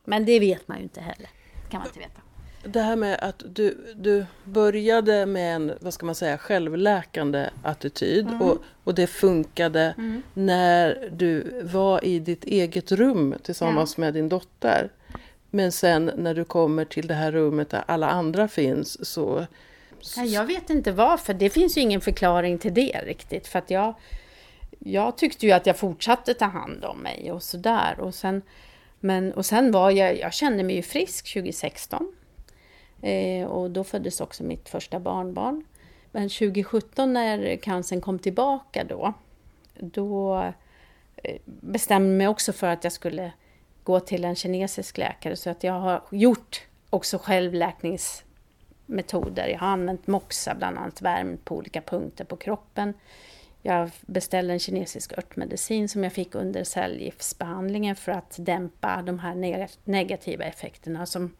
[0.04, 1.28] Men det vet man ju inte heller.
[1.70, 2.20] kan man inte veta.
[2.64, 8.26] Det här med att du, du började med en, vad ska man säga, självläkande attityd
[8.28, 8.42] Mm.
[8.42, 9.94] och, och det funkade
[10.34, 14.90] när du var i ditt eget rum tillsammans med din dotter.
[15.56, 19.46] Men sen när du kommer till det här rummet där alla andra finns så...
[20.16, 21.34] Nej, jag vet inte varför.
[21.34, 23.46] Det finns ju ingen förklaring till det riktigt.
[23.46, 23.94] För att jag,
[24.78, 28.00] jag tyckte ju att jag fortsatte ta hand om mig och sådär.
[28.00, 28.42] Och sen,
[29.00, 32.12] men, och sen var jag, jag kände mig ju frisk 2016.
[33.02, 35.64] Eh, och då föddes också mitt första barnbarn.
[36.12, 39.12] Men 2017 när cancern kom tillbaka då,
[39.74, 40.42] då
[41.16, 43.32] eh, bestämde jag mig också för att jag skulle
[43.86, 45.36] gå till en kinesisk läkare.
[45.36, 49.48] Så att jag har gjort också självläkningsmetoder.
[49.48, 52.94] Jag har använt moxa, bland annat värmt på olika punkter på kroppen.
[53.62, 59.68] Jag beställde en kinesisk örtmedicin som jag fick under cellgiftsbehandlingen för att dämpa de här
[59.84, 61.34] negativa effekterna som,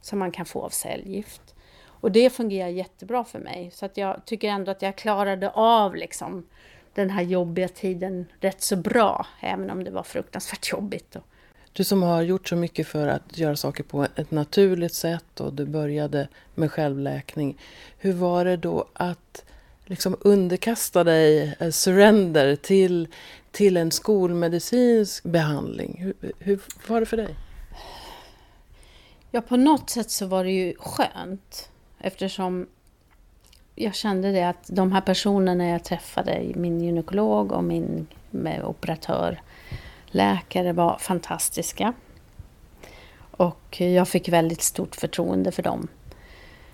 [0.00, 1.54] som man kan få av cellgift.
[1.84, 3.70] Och det fungerar jättebra för mig.
[3.70, 6.46] Så att jag tycker ändå att jag klarade av liksom
[6.94, 11.16] den här jobbiga tiden rätt så bra, även om det var fruktansvärt jobbigt.
[11.16, 11.24] Och,
[11.72, 15.52] du som har gjort så mycket för att göra saker på ett naturligt sätt och
[15.52, 17.58] du började med självläkning.
[17.98, 19.44] Hur var det då att
[19.84, 23.08] liksom underkasta dig, eh, surrender, till,
[23.50, 25.96] till en skolmedicinsk behandling?
[25.98, 27.36] Hur, hur var det för dig?
[29.30, 32.66] Ja, på något sätt så var det ju skönt eftersom
[33.74, 39.40] jag kände det att de här personerna jag träffade, min gynekolog och min med operatör,
[40.14, 41.92] läkare var fantastiska.
[43.30, 45.88] Och jag fick väldigt stort förtroende för dem.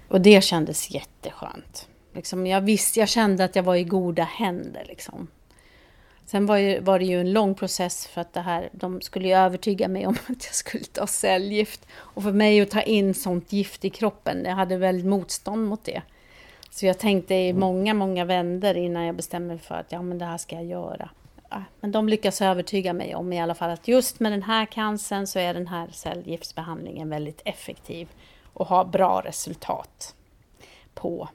[0.09, 1.88] Och det kändes jätteskönt.
[2.14, 4.85] Liksom jag, visste, jag kände att jag var i goda händer.
[4.88, 5.29] Liksom.
[6.27, 9.29] Sen var, ju, var det ju en lång process för att det här, de skulle
[9.29, 11.87] ju övertyga mig om att jag skulle ta cellgift.
[11.94, 15.85] Och för mig att ta in sånt gift i kroppen, jag hade väldigt motstånd mot
[15.85, 16.03] det.
[16.70, 20.18] Så jag tänkte i många, många vänder innan jag bestämde mig för att ja, men
[20.18, 21.11] det här ska jag göra.
[21.80, 25.26] Men de lyckas övertyga mig om i alla fall att just med den här cancern
[25.26, 28.08] så är den här cellgiftsbehandlingen väldigt effektiv
[28.52, 30.14] och har bra resultat
[30.94, 31.28] på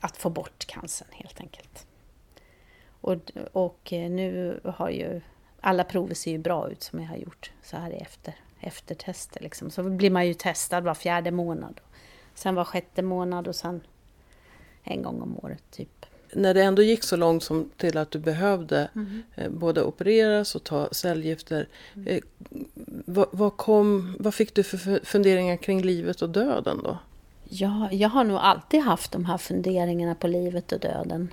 [0.00, 1.86] att få bort cancern helt enkelt.
[3.00, 3.16] Och,
[3.52, 5.20] och eh, nu har ju
[5.60, 9.40] alla prover ser ju bra ut som jag har gjort så här i efter, eftertester.
[9.40, 9.70] Liksom.
[9.70, 11.80] Så blir man ju testad var fjärde månad.
[12.34, 13.80] Sen var sjätte månad och sen
[14.84, 15.99] en gång om året typ.
[16.32, 18.88] När det ändå gick så långt som till att du behövde
[19.36, 21.68] eh, både opereras och ta cellgifter.
[22.06, 22.22] Eh,
[23.04, 26.98] vad, vad, kom, vad fick du för fu- funderingar kring livet och döden då?
[27.48, 31.28] Ja, jag har nog alltid haft de här funderingarna på livet och döden.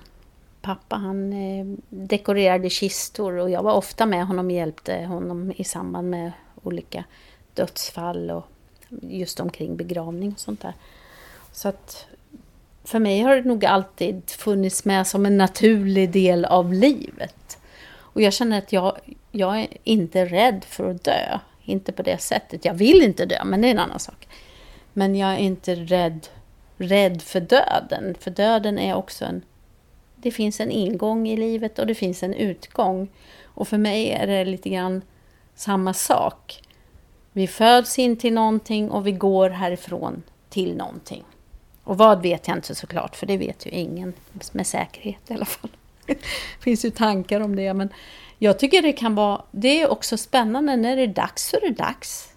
[0.60, 5.64] Pappa han eh, dekorerade kistor och jag var ofta med honom och hjälpte honom i
[5.64, 6.32] samband med
[6.62, 7.04] olika
[7.54, 8.46] dödsfall och
[9.02, 10.74] just omkring begravning och sånt där.
[11.52, 12.06] Så att
[12.88, 17.58] för mig har det nog alltid funnits med som en naturlig del av livet.
[17.96, 18.98] Och jag känner att jag,
[19.32, 21.38] jag är inte rädd för att dö.
[21.62, 22.64] Inte på det sättet.
[22.64, 24.28] Jag vill inte dö, men det är en annan sak.
[24.92, 26.26] Men jag är inte rädd,
[26.76, 28.14] rädd för döden.
[28.20, 29.42] För döden är också en...
[30.16, 33.08] Det finns en ingång i livet och det finns en utgång.
[33.44, 35.02] Och för mig är det lite grann
[35.54, 36.62] samma sak.
[37.32, 41.24] Vi föds in till någonting och vi går härifrån till någonting.
[41.88, 44.12] Och vad vet jag inte såklart, för det vet ju ingen
[44.52, 45.70] med säkerhet i alla fall.
[46.06, 46.18] Det
[46.60, 47.88] finns ju tankar om det, men
[48.38, 49.42] jag tycker det kan vara...
[49.50, 52.32] Det är också spännande, när det är dags så är det dags.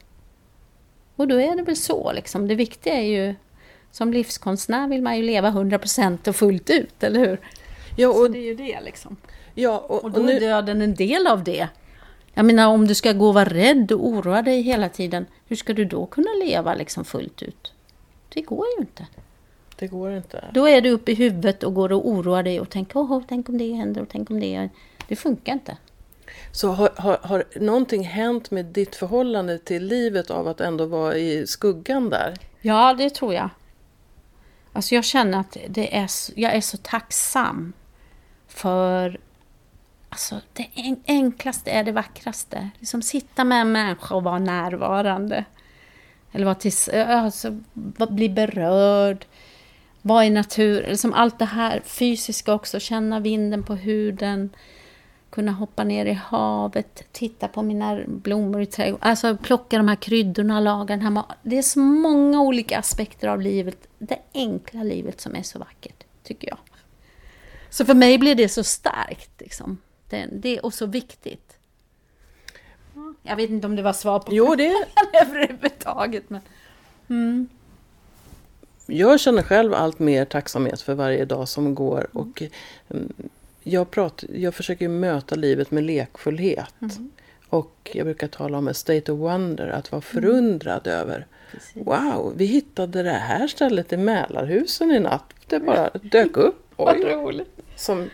[1.16, 2.48] Och då är det väl så liksom.
[2.48, 3.36] Det viktiga är ju...
[3.92, 7.40] Som livskonstnär vill man ju leva 100% och fullt ut, eller hur?
[7.96, 9.18] Ja, Så och, det är ju det liksom.
[9.54, 11.68] ja, och, Och och då är nu, döden en del av det.
[12.34, 15.56] Jag menar om du ska gå och vara rädd och oroa dig hela tiden, hur
[15.56, 17.74] ska du då kunna leva liksom fullt ut?
[18.34, 19.08] Det går ju inte.
[19.82, 20.46] Det går inte.
[20.54, 23.50] Då är du uppe i huvudet och går och oroar dig och tänker åh, tänk
[23.50, 24.70] om det händer och tänk om det...
[25.08, 25.78] Det funkar inte.
[26.52, 31.16] Så har, har, har någonting hänt med ditt förhållande till livet av att ändå vara
[31.16, 32.38] i skuggan där?
[32.62, 33.50] Ja, det tror jag.
[34.74, 37.74] Alltså jag känner att det är, jag är så tacksam
[38.48, 39.20] för
[40.10, 40.68] Alltså det
[41.08, 42.70] enklaste är det vackraste.
[42.80, 45.46] Liksom sitta med en människa och vara närvarande.
[46.32, 47.60] Eller vara till, alltså,
[48.10, 49.26] bli berörd.
[50.02, 50.90] Vara i naturen.
[50.90, 52.80] Liksom allt det här fysiska också.
[52.80, 54.50] Känna vinden på huden.
[55.30, 57.04] Kunna hoppa ner i havet.
[57.12, 59.10] Titta på mina blommor i trädgården.
[59.10, 61.38] Alltså plocka de här kryddorna, laga den här maten.
[61.42, 63.88] Det är så många olika aspekter av livet.
[63.98, 66.58] Det enkla livet som är så vackert, tycker jag.
[67.70, 69.42] Så för mig blir det så starkt.
[69.42, 69.78] Liksom.
[70.10, 71.58] Det, det är så viktigt.
[73.24, 74.74] Jag vet inte om det var svar på jo, det...
[75.22, 76.30] överhuvudtaget.
[76.30, 76.42] Men...
[77.10, 77.50] Mm.
[78.92, 82.08] Jag känner själv allt mer tacksamhet för varje dag som går.
[82.14, 82.44] Och
[82.90, 83.14] mm,
[83.64, 86.74] jag, pratar, jag försöker möta livet med lekfullhet.
[86.82, 87.12] Mm.
[87.50, 90.24] Och jag brukar tala om a state of wonder, att vara mm.
[90.24, 91.00] förundrad mm.
[91.00, 91.26] över.
[91.52, 91.76] Precis.
[91.76, 95.34] Wow, vi hittade det här stället i Mälarhusen i natt.
[95.48, 96.66] Det bara dök upp.
[96.78, 97.04] Oj.
[97.04, 97.60] Vad roligt.
[97.76, 98.10] Som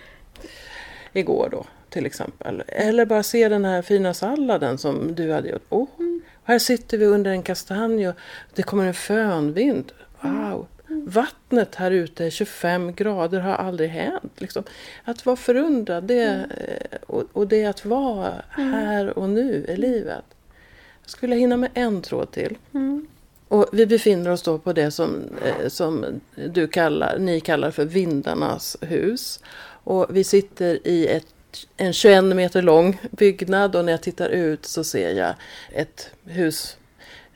[1.14, 2.64] igår då till exempel.
[2.68, 5.66] Eller bara se den här fina salladen som du hade gjort.
[5.70, 6.22] Oh, mm.
[6.44, 8.16] Här sitter vi under en kastanj och
[8.56, 9.92] det kommer en fönvind.
[10.22, 10.68] Wow!
[10.90, 11.10] Mm.
[11.10, 14.34] Vattnet här ute är 25 grader, har aldrig hänt.
[14.38, 14.64] Liksom.
[15.04, 16.52] Att vara förundrad, det, mm.
[16.52, 18.74] Eh, och, och det att vara mm.
[18.74, 20.26] här och nu i livet.
[21.02, 22.58] Jag skulle hinna med en tråd till.
[22.74, 23.08] Mm.
[23.48, 27.86] Och vi befinner oss då på det som, eh, som du kallar, ni kallar för
[27.86, 29.40] vindarnas hus.
[29.84, 31.26] Och vi sitter i ett
[31.78, 35.34] en 21 meter lång byggnad och när jag tittar ut så ser jag
[35.72, 36.78] ett hus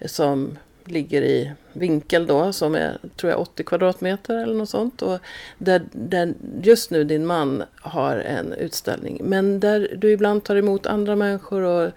[0.06, 0.58] som
[0.92, 5.02] ligger i vinkel då som är tror jag 80 kvadratmeter eller något sånt.
[5.02, 5.20] Och
[5.58, 10.86] där, där just nu din man har en utställning men där du ibland tar emot
[10.86, 11.92] andra människor och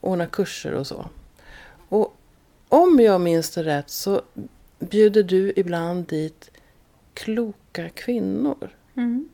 [0.00, 1.06] ordnar kurser och så.
[1.88, 2.16] Och
[2.68, 4.22] om jag minns det rätt så
[4.78, 6.50] bjuder du ibland dit
[7.14, 8.70] kloka kvinnor.
[8.96, 9.28] Mm.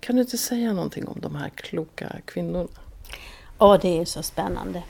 [0.00, 2.68] Kan du inte säga någonting om de här kloka kvinnorna?
[3.58, 4.82] Ja, det är så spännande.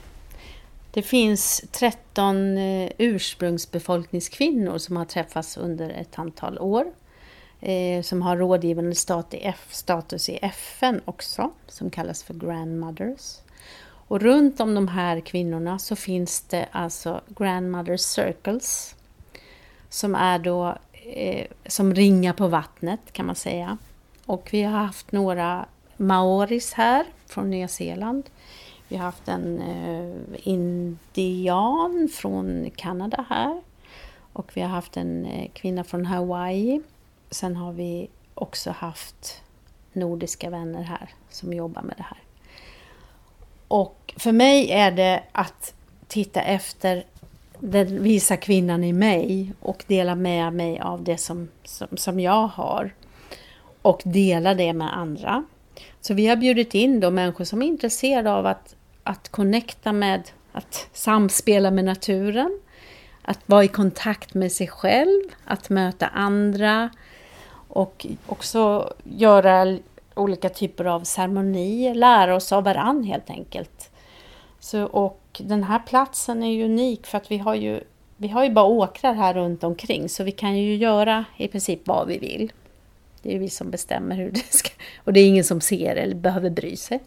[0.91, 6.85] Det finns 13 eh, ursprungsbefolkningskvinnor som har träffats under ett antal år.
[7.61, 8.95] Eh, som har rådgivande
[9.69, 13.37] status i FN också, som kallas för grandmothers.
[13.81, 18.95] Och runt om de här kvinnorna så finns det alltså grandmothers circles.
[19.89, 20.77] Som är då
[21.13, 23.77] eh, som ringar på vattnet kan man säga.
[24.25, 25.65] Och vi har haft några
[25.97, 28.29] maoris här från Nya Zeeland.
[28.89, 33.61] Vi har haft en eh, indian från Kanada här.
[34.33, 36.81] Och vi har haft en eh, kvinna från Hawaii.
[37.29, 39.41] Sen har vi också haft
[39.93, 42.19] nordiska vänner här som jobbar med det här.
[43.67, 45.73] Och för mig är det att
[46.07, 47.03] titta efter
[47.59, 52.47] den visa kvinnan i mig och dela med mig av det som, som, som jag
[52.47, 52.93] har
[53.81, 55.43] och dela det med andra.
[56.01, 58.75] Så vi har bjudit in då människor som är intresserade av att,
[59.09, 62.59] att connecta med, att samspela med naturen,
[63.21, 66.89] att vara i kontakt med sig själv, att möta andra
[67.67, 69.77] och också göra
[70.15, 73.89] olika typer av ceremonier, lära oss av varann helt enkelt.
[74.59, 77.83] Så, och den här platsen är ju unik för att vi har ju,
[78.17, 81.87] vi har ju bara åkrar här runt omkring så vi kan ju göra i princip
[81.87, 82.51] vad vi vill.
[83.21, 84.69] Det är vi som bestämmer hur det ska...
[85.03, 86.99] Och det är ingen som ser eller behöver bry sig.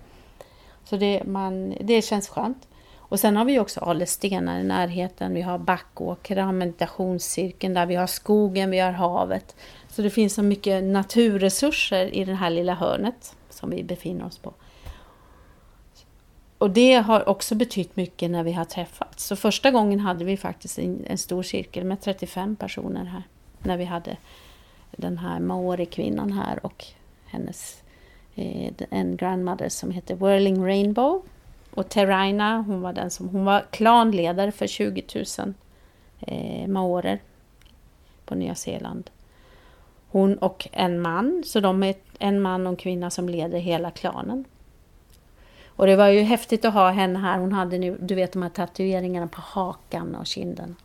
[0.84, 2.68] Så det, man, det känns skönt.
[2.96, 5.34] Och sen har vi också Alestenar i närheten.
[5.34, 7.86] Vi har backåkrar, meditationscirkeln där.
[7.86, 9.56] Vi har skogen, vi har havet.
[9.88, 14.38] Så det finns så mycket naturresurser i det här lilla hörnet som vi befinner oss
[14.38, 14.54] på.
[16.58, 19.24] Och det har också betytt mycket när vi har träffats.
[19.24, 23.22] Så första gången hade vi faktiskt en, en stor cirkel med 35 personer här.
[23.58, 24.16] När vi hade
[24.96, 26.84] den här Maori-kvinnan här och
[27.26, 27.81] hennes
[28.34, 31.22] Eh, en grandmother som heter Whirling Rainbow.
[31.70, 35.04] Och Teraina, hon var den som hon var klanledare för 20
[35.38, 35.54] 000
[36.20, 37.20] eh, maorer
[38.24, 39.10] på Nya Zeeland.
[40.08, 43.90] Hon och en man, så de är en man och en kvinna som leder hela
[43.90, 44.44] klanen.
[45.66, 47.38] Och det var ju häftigt att ha henne här.
[47.38, 50.76] Hon hade nu, du vet de här tatueringarna på hakan och kinden.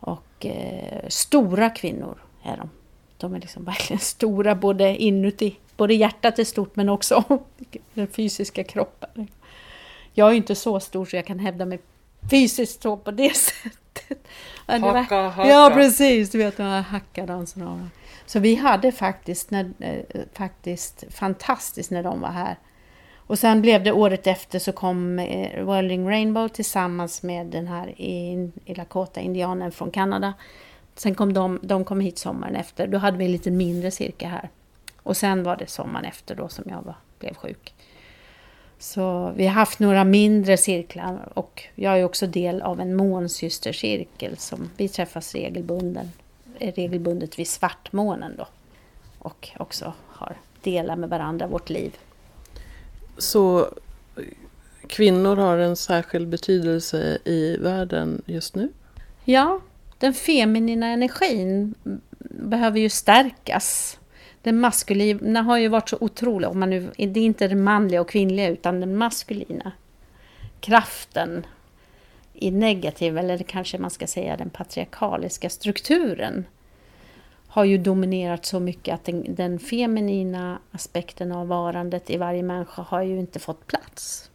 [0.00, 2.70] Och eh, stora kvinnor är de.
[3.16, 7.24] De är liksom verkligen stora både inuti, både hjärtat är stort men också
[7.94, 9.28] den fysiska kroppen.
[10.12, 11.78] Jag är inte så stor så jag kan hävda mig
[12.30, 14.28] fysiskt så på det sättet.
[14.66, 15.48] Hacka, hacka.
[15.48, 17.88] Ja precis, du vet de här hackadanserna.
[18.26, 22.58] Så vi hade faktiskt, när, eh, faktiskt fantastiskt när de var här.
[23.26, 27.94] Och sen blev det året efter så kom eh, Whirling Rainbow tillsammans med den här
[28.66, 30.34] Lakota-indianen från Kanada
[30.94, 32.86] Sen kom de, de kom hit sommaren efter.
[32.86, 34.48] Då hade vi en lite mindre cirkel här.
[35.02, 37.74] Och sen var det sommaren efter då som jag var, blev sjuk.
[38.78, 44.36] Så vi har haft några mindre cirklar och jag är också del av en månsystercirkel
[44.36, 46.12] som vi träffas regelbunden,
[46.58, 48.46] regelbundet vid svartmånen då.
[49.18, 51.96] Och också har delar med varandra vårt liv.
[53.18, 53.68] Så
[54.86, 58.68] kvinnor har en särskild betydelse i världen just nu?
[59.24, 59.60] Ja,
[59.98, 61.74] den feminina energin
[62.20, 63.98] behöver ju stärkas.
[64.42, 68.00] Den maskulina har ju varit så otrolig, om man nu, det är inte den manliga
[68.00, 69.72] och kvinnliga utan den maskulina
[70.60, 71.46] kraften
[72.34, 76.44] i negativ, eller kanske man ska säga den patriarkaliska strukturen
[77.46, 82.82] har ju dominerat så mycket att den, den feminina aspekten av varandet i varje människa
[82.82, 84.30] har ju inte fått plats.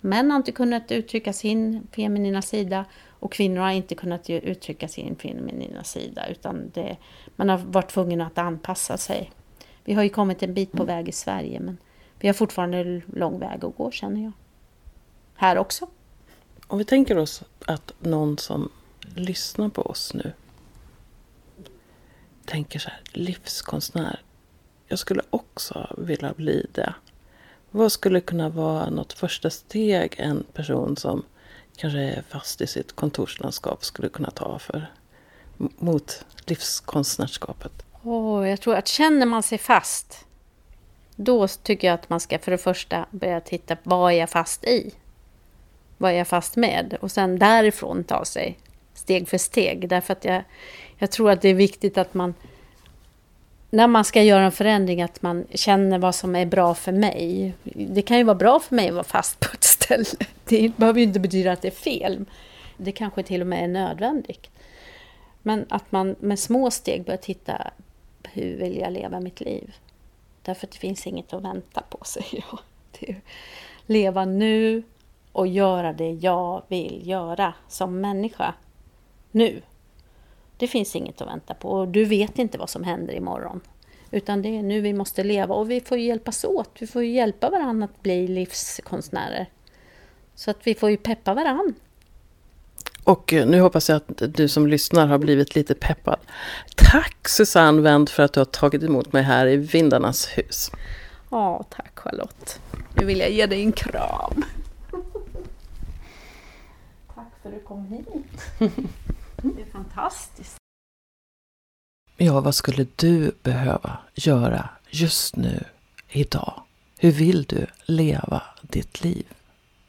[0.00, 5.16] Män har inte kunnat uttrycka sin feminina sida och kvinnor har inte kunnat uttrycka sin
[5.16, 6.96] feminina sida utan det,
[7.36, 9.30] man har varit tvungen att anpassa sig.
[9.84, 11.78] Vi har ju kommit en bit på väg i Sverige men
[12.18, 14.32] vi har fortfarande lång väg att gå känner jag.
[15.34, 15.86] Här också.
[16.66, 18.70] Om vi tänker oss att någon som
[19.14, 20.32] lyssnar på oss nu
[22.44, 24.22] tänker så här, livskonstnär.
[24.86, 26.94] Jag skulle också vilja bli det.
[27.70, 31.22] Vad skulle kunna vara något första steg en person som
[31.76, 34.86] kanske är fast i sitt kontorslandskap skulle kunna ta för
[35.56, 37.89] mot livskonstnärskapet?
[38.02, 40.26] Oh, jag tror att känner man sig fast,
[41.16, 44.30] då tycker jag att man ska för det första börja titta på vad är jag
[44.30, 44.94] fast i?
[45.98, 46.96] Vad är jag fast med?
[47.00, 48.58] Och sen därifrån ta sig
[48.94, 49.88] steg för steg.
[49.88, 50.42] Därför att jag,
[50.98, 52.34] jag tror att det är viktigt att man
[53.70, 57.54] när man ska göra en förändring att man känner vad som är bra för mig.
[57.62, 60.04] Det kan ju vara bra för mig att vara fast på ett ställe.
[60.44, 62.24] Det behöver ju inte betyda att det är fel.
[62.76, 64.50] Det kanske till och med är nödvändigt.
[65.42, 67.70] Men att man med små steg börjar titta
[68.32, 69.74] hur vill jag leva mitt liv?
[70.42, 72.58] Därför att det finns inget att vänta på, säger jag.
[73.00, 73.20] Det är
[73.86, 74.82] leva nu
[75.32, 78.54] och göra det jag vill göra som människa.
[79.30, 79.62] Nu.
[80.56, 83.60] Det finns inget att vänta på och du vet inte vad som händer imorgon.
[84.10, 86.70] Utan det är nu vi måste leva och vi får hjälpas åt.
[86.78, 89.46] Vi får hjälpa varandra att bli livskonstnärer.
[90.34, 91.74] Så att vi får ju peppa varandra.
[93.04, 96.18] Och eh, nu hoppas jag att du som lyssnar har blivit lite peppad.
[96.76, 100.70] Tack Susanne Wendt för att du har tagit emot mig här i Vindarnas hus.
[101.30, 102.60] Ja, tack Charlotte.
[102.94, 104.44] Nu vill jag ge dig en kram.
[107.14, 108.06] Tack för att du kom hit.
[109.42, 110.56] Det är fantastiskt.
[112.16, 115.64] Ja, vad skulle du behöva göra just nu,
[116.08, 116.62] idag?
[116.98, 119.26] Hur vill du leva ditt liv?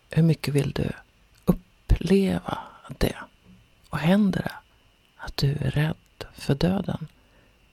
[0.09, 0.91] Hur mycket vill du
[1.45, 2.57] uppleva
[3.00, 3.16] det?
[3.89, 4.56] Och händer det
[5.18, 7.08] att du är rädd för döden?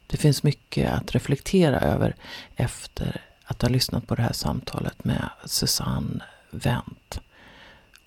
[0.07, 2.15] Det finns mycket att reflektera över
[2.57, 7.21] efter att ha lyssnat på det här samtalet med Susanne Wendt.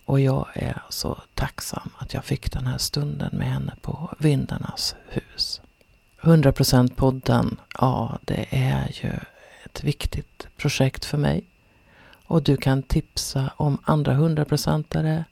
[0.06, 4.96] Och jag är så tacksam att jag fick den här stunden med henne på Vindarnas
[5.10, 5.62] hus.
[6.22, 9.12] 100% podden, ja det är ju
[9.66, 11.44] ett viktigt projekt för mig.
[12.26, 15.26] Och du kan tipsa om andra 100%are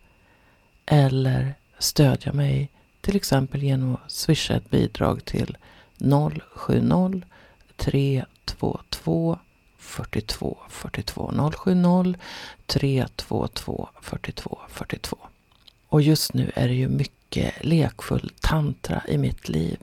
[0.85, 2.69] eller stödja mig
[3.01, 5.57] till exempel genom att swisha ett bidrag till
[6.55, 7.23] 070
[7.75, 9.39] 322
[9.77, 12.15] 42 42 070
[12.65, 15.17] 322 42 42.
[15.87, 19.77] Och just nu är det ju mycket lekfull tantra i mitt liv.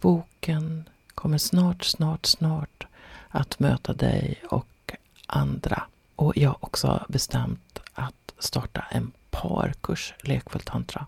[0.00, 2.86] Boken kommer snart, snart, snart
[3.28, 4.92] att möta dig och
[5.26, 5.82] andra.
[6.16, 11.06] Och jag har också bestämt att starta en parkurs, lekfull tantra.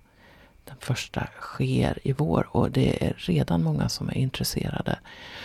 [0.67, 4.99] Den första sker i vår och det är redan många som är intresserade.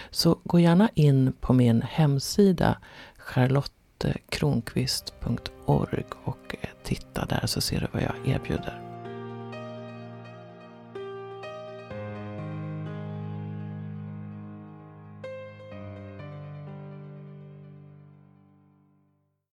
[0.10, 2.78] Så gå gärna in på min hemsida
[3.18, 8.91] charlottekronqvist.org och titta där så ser du vad jag erbjuder.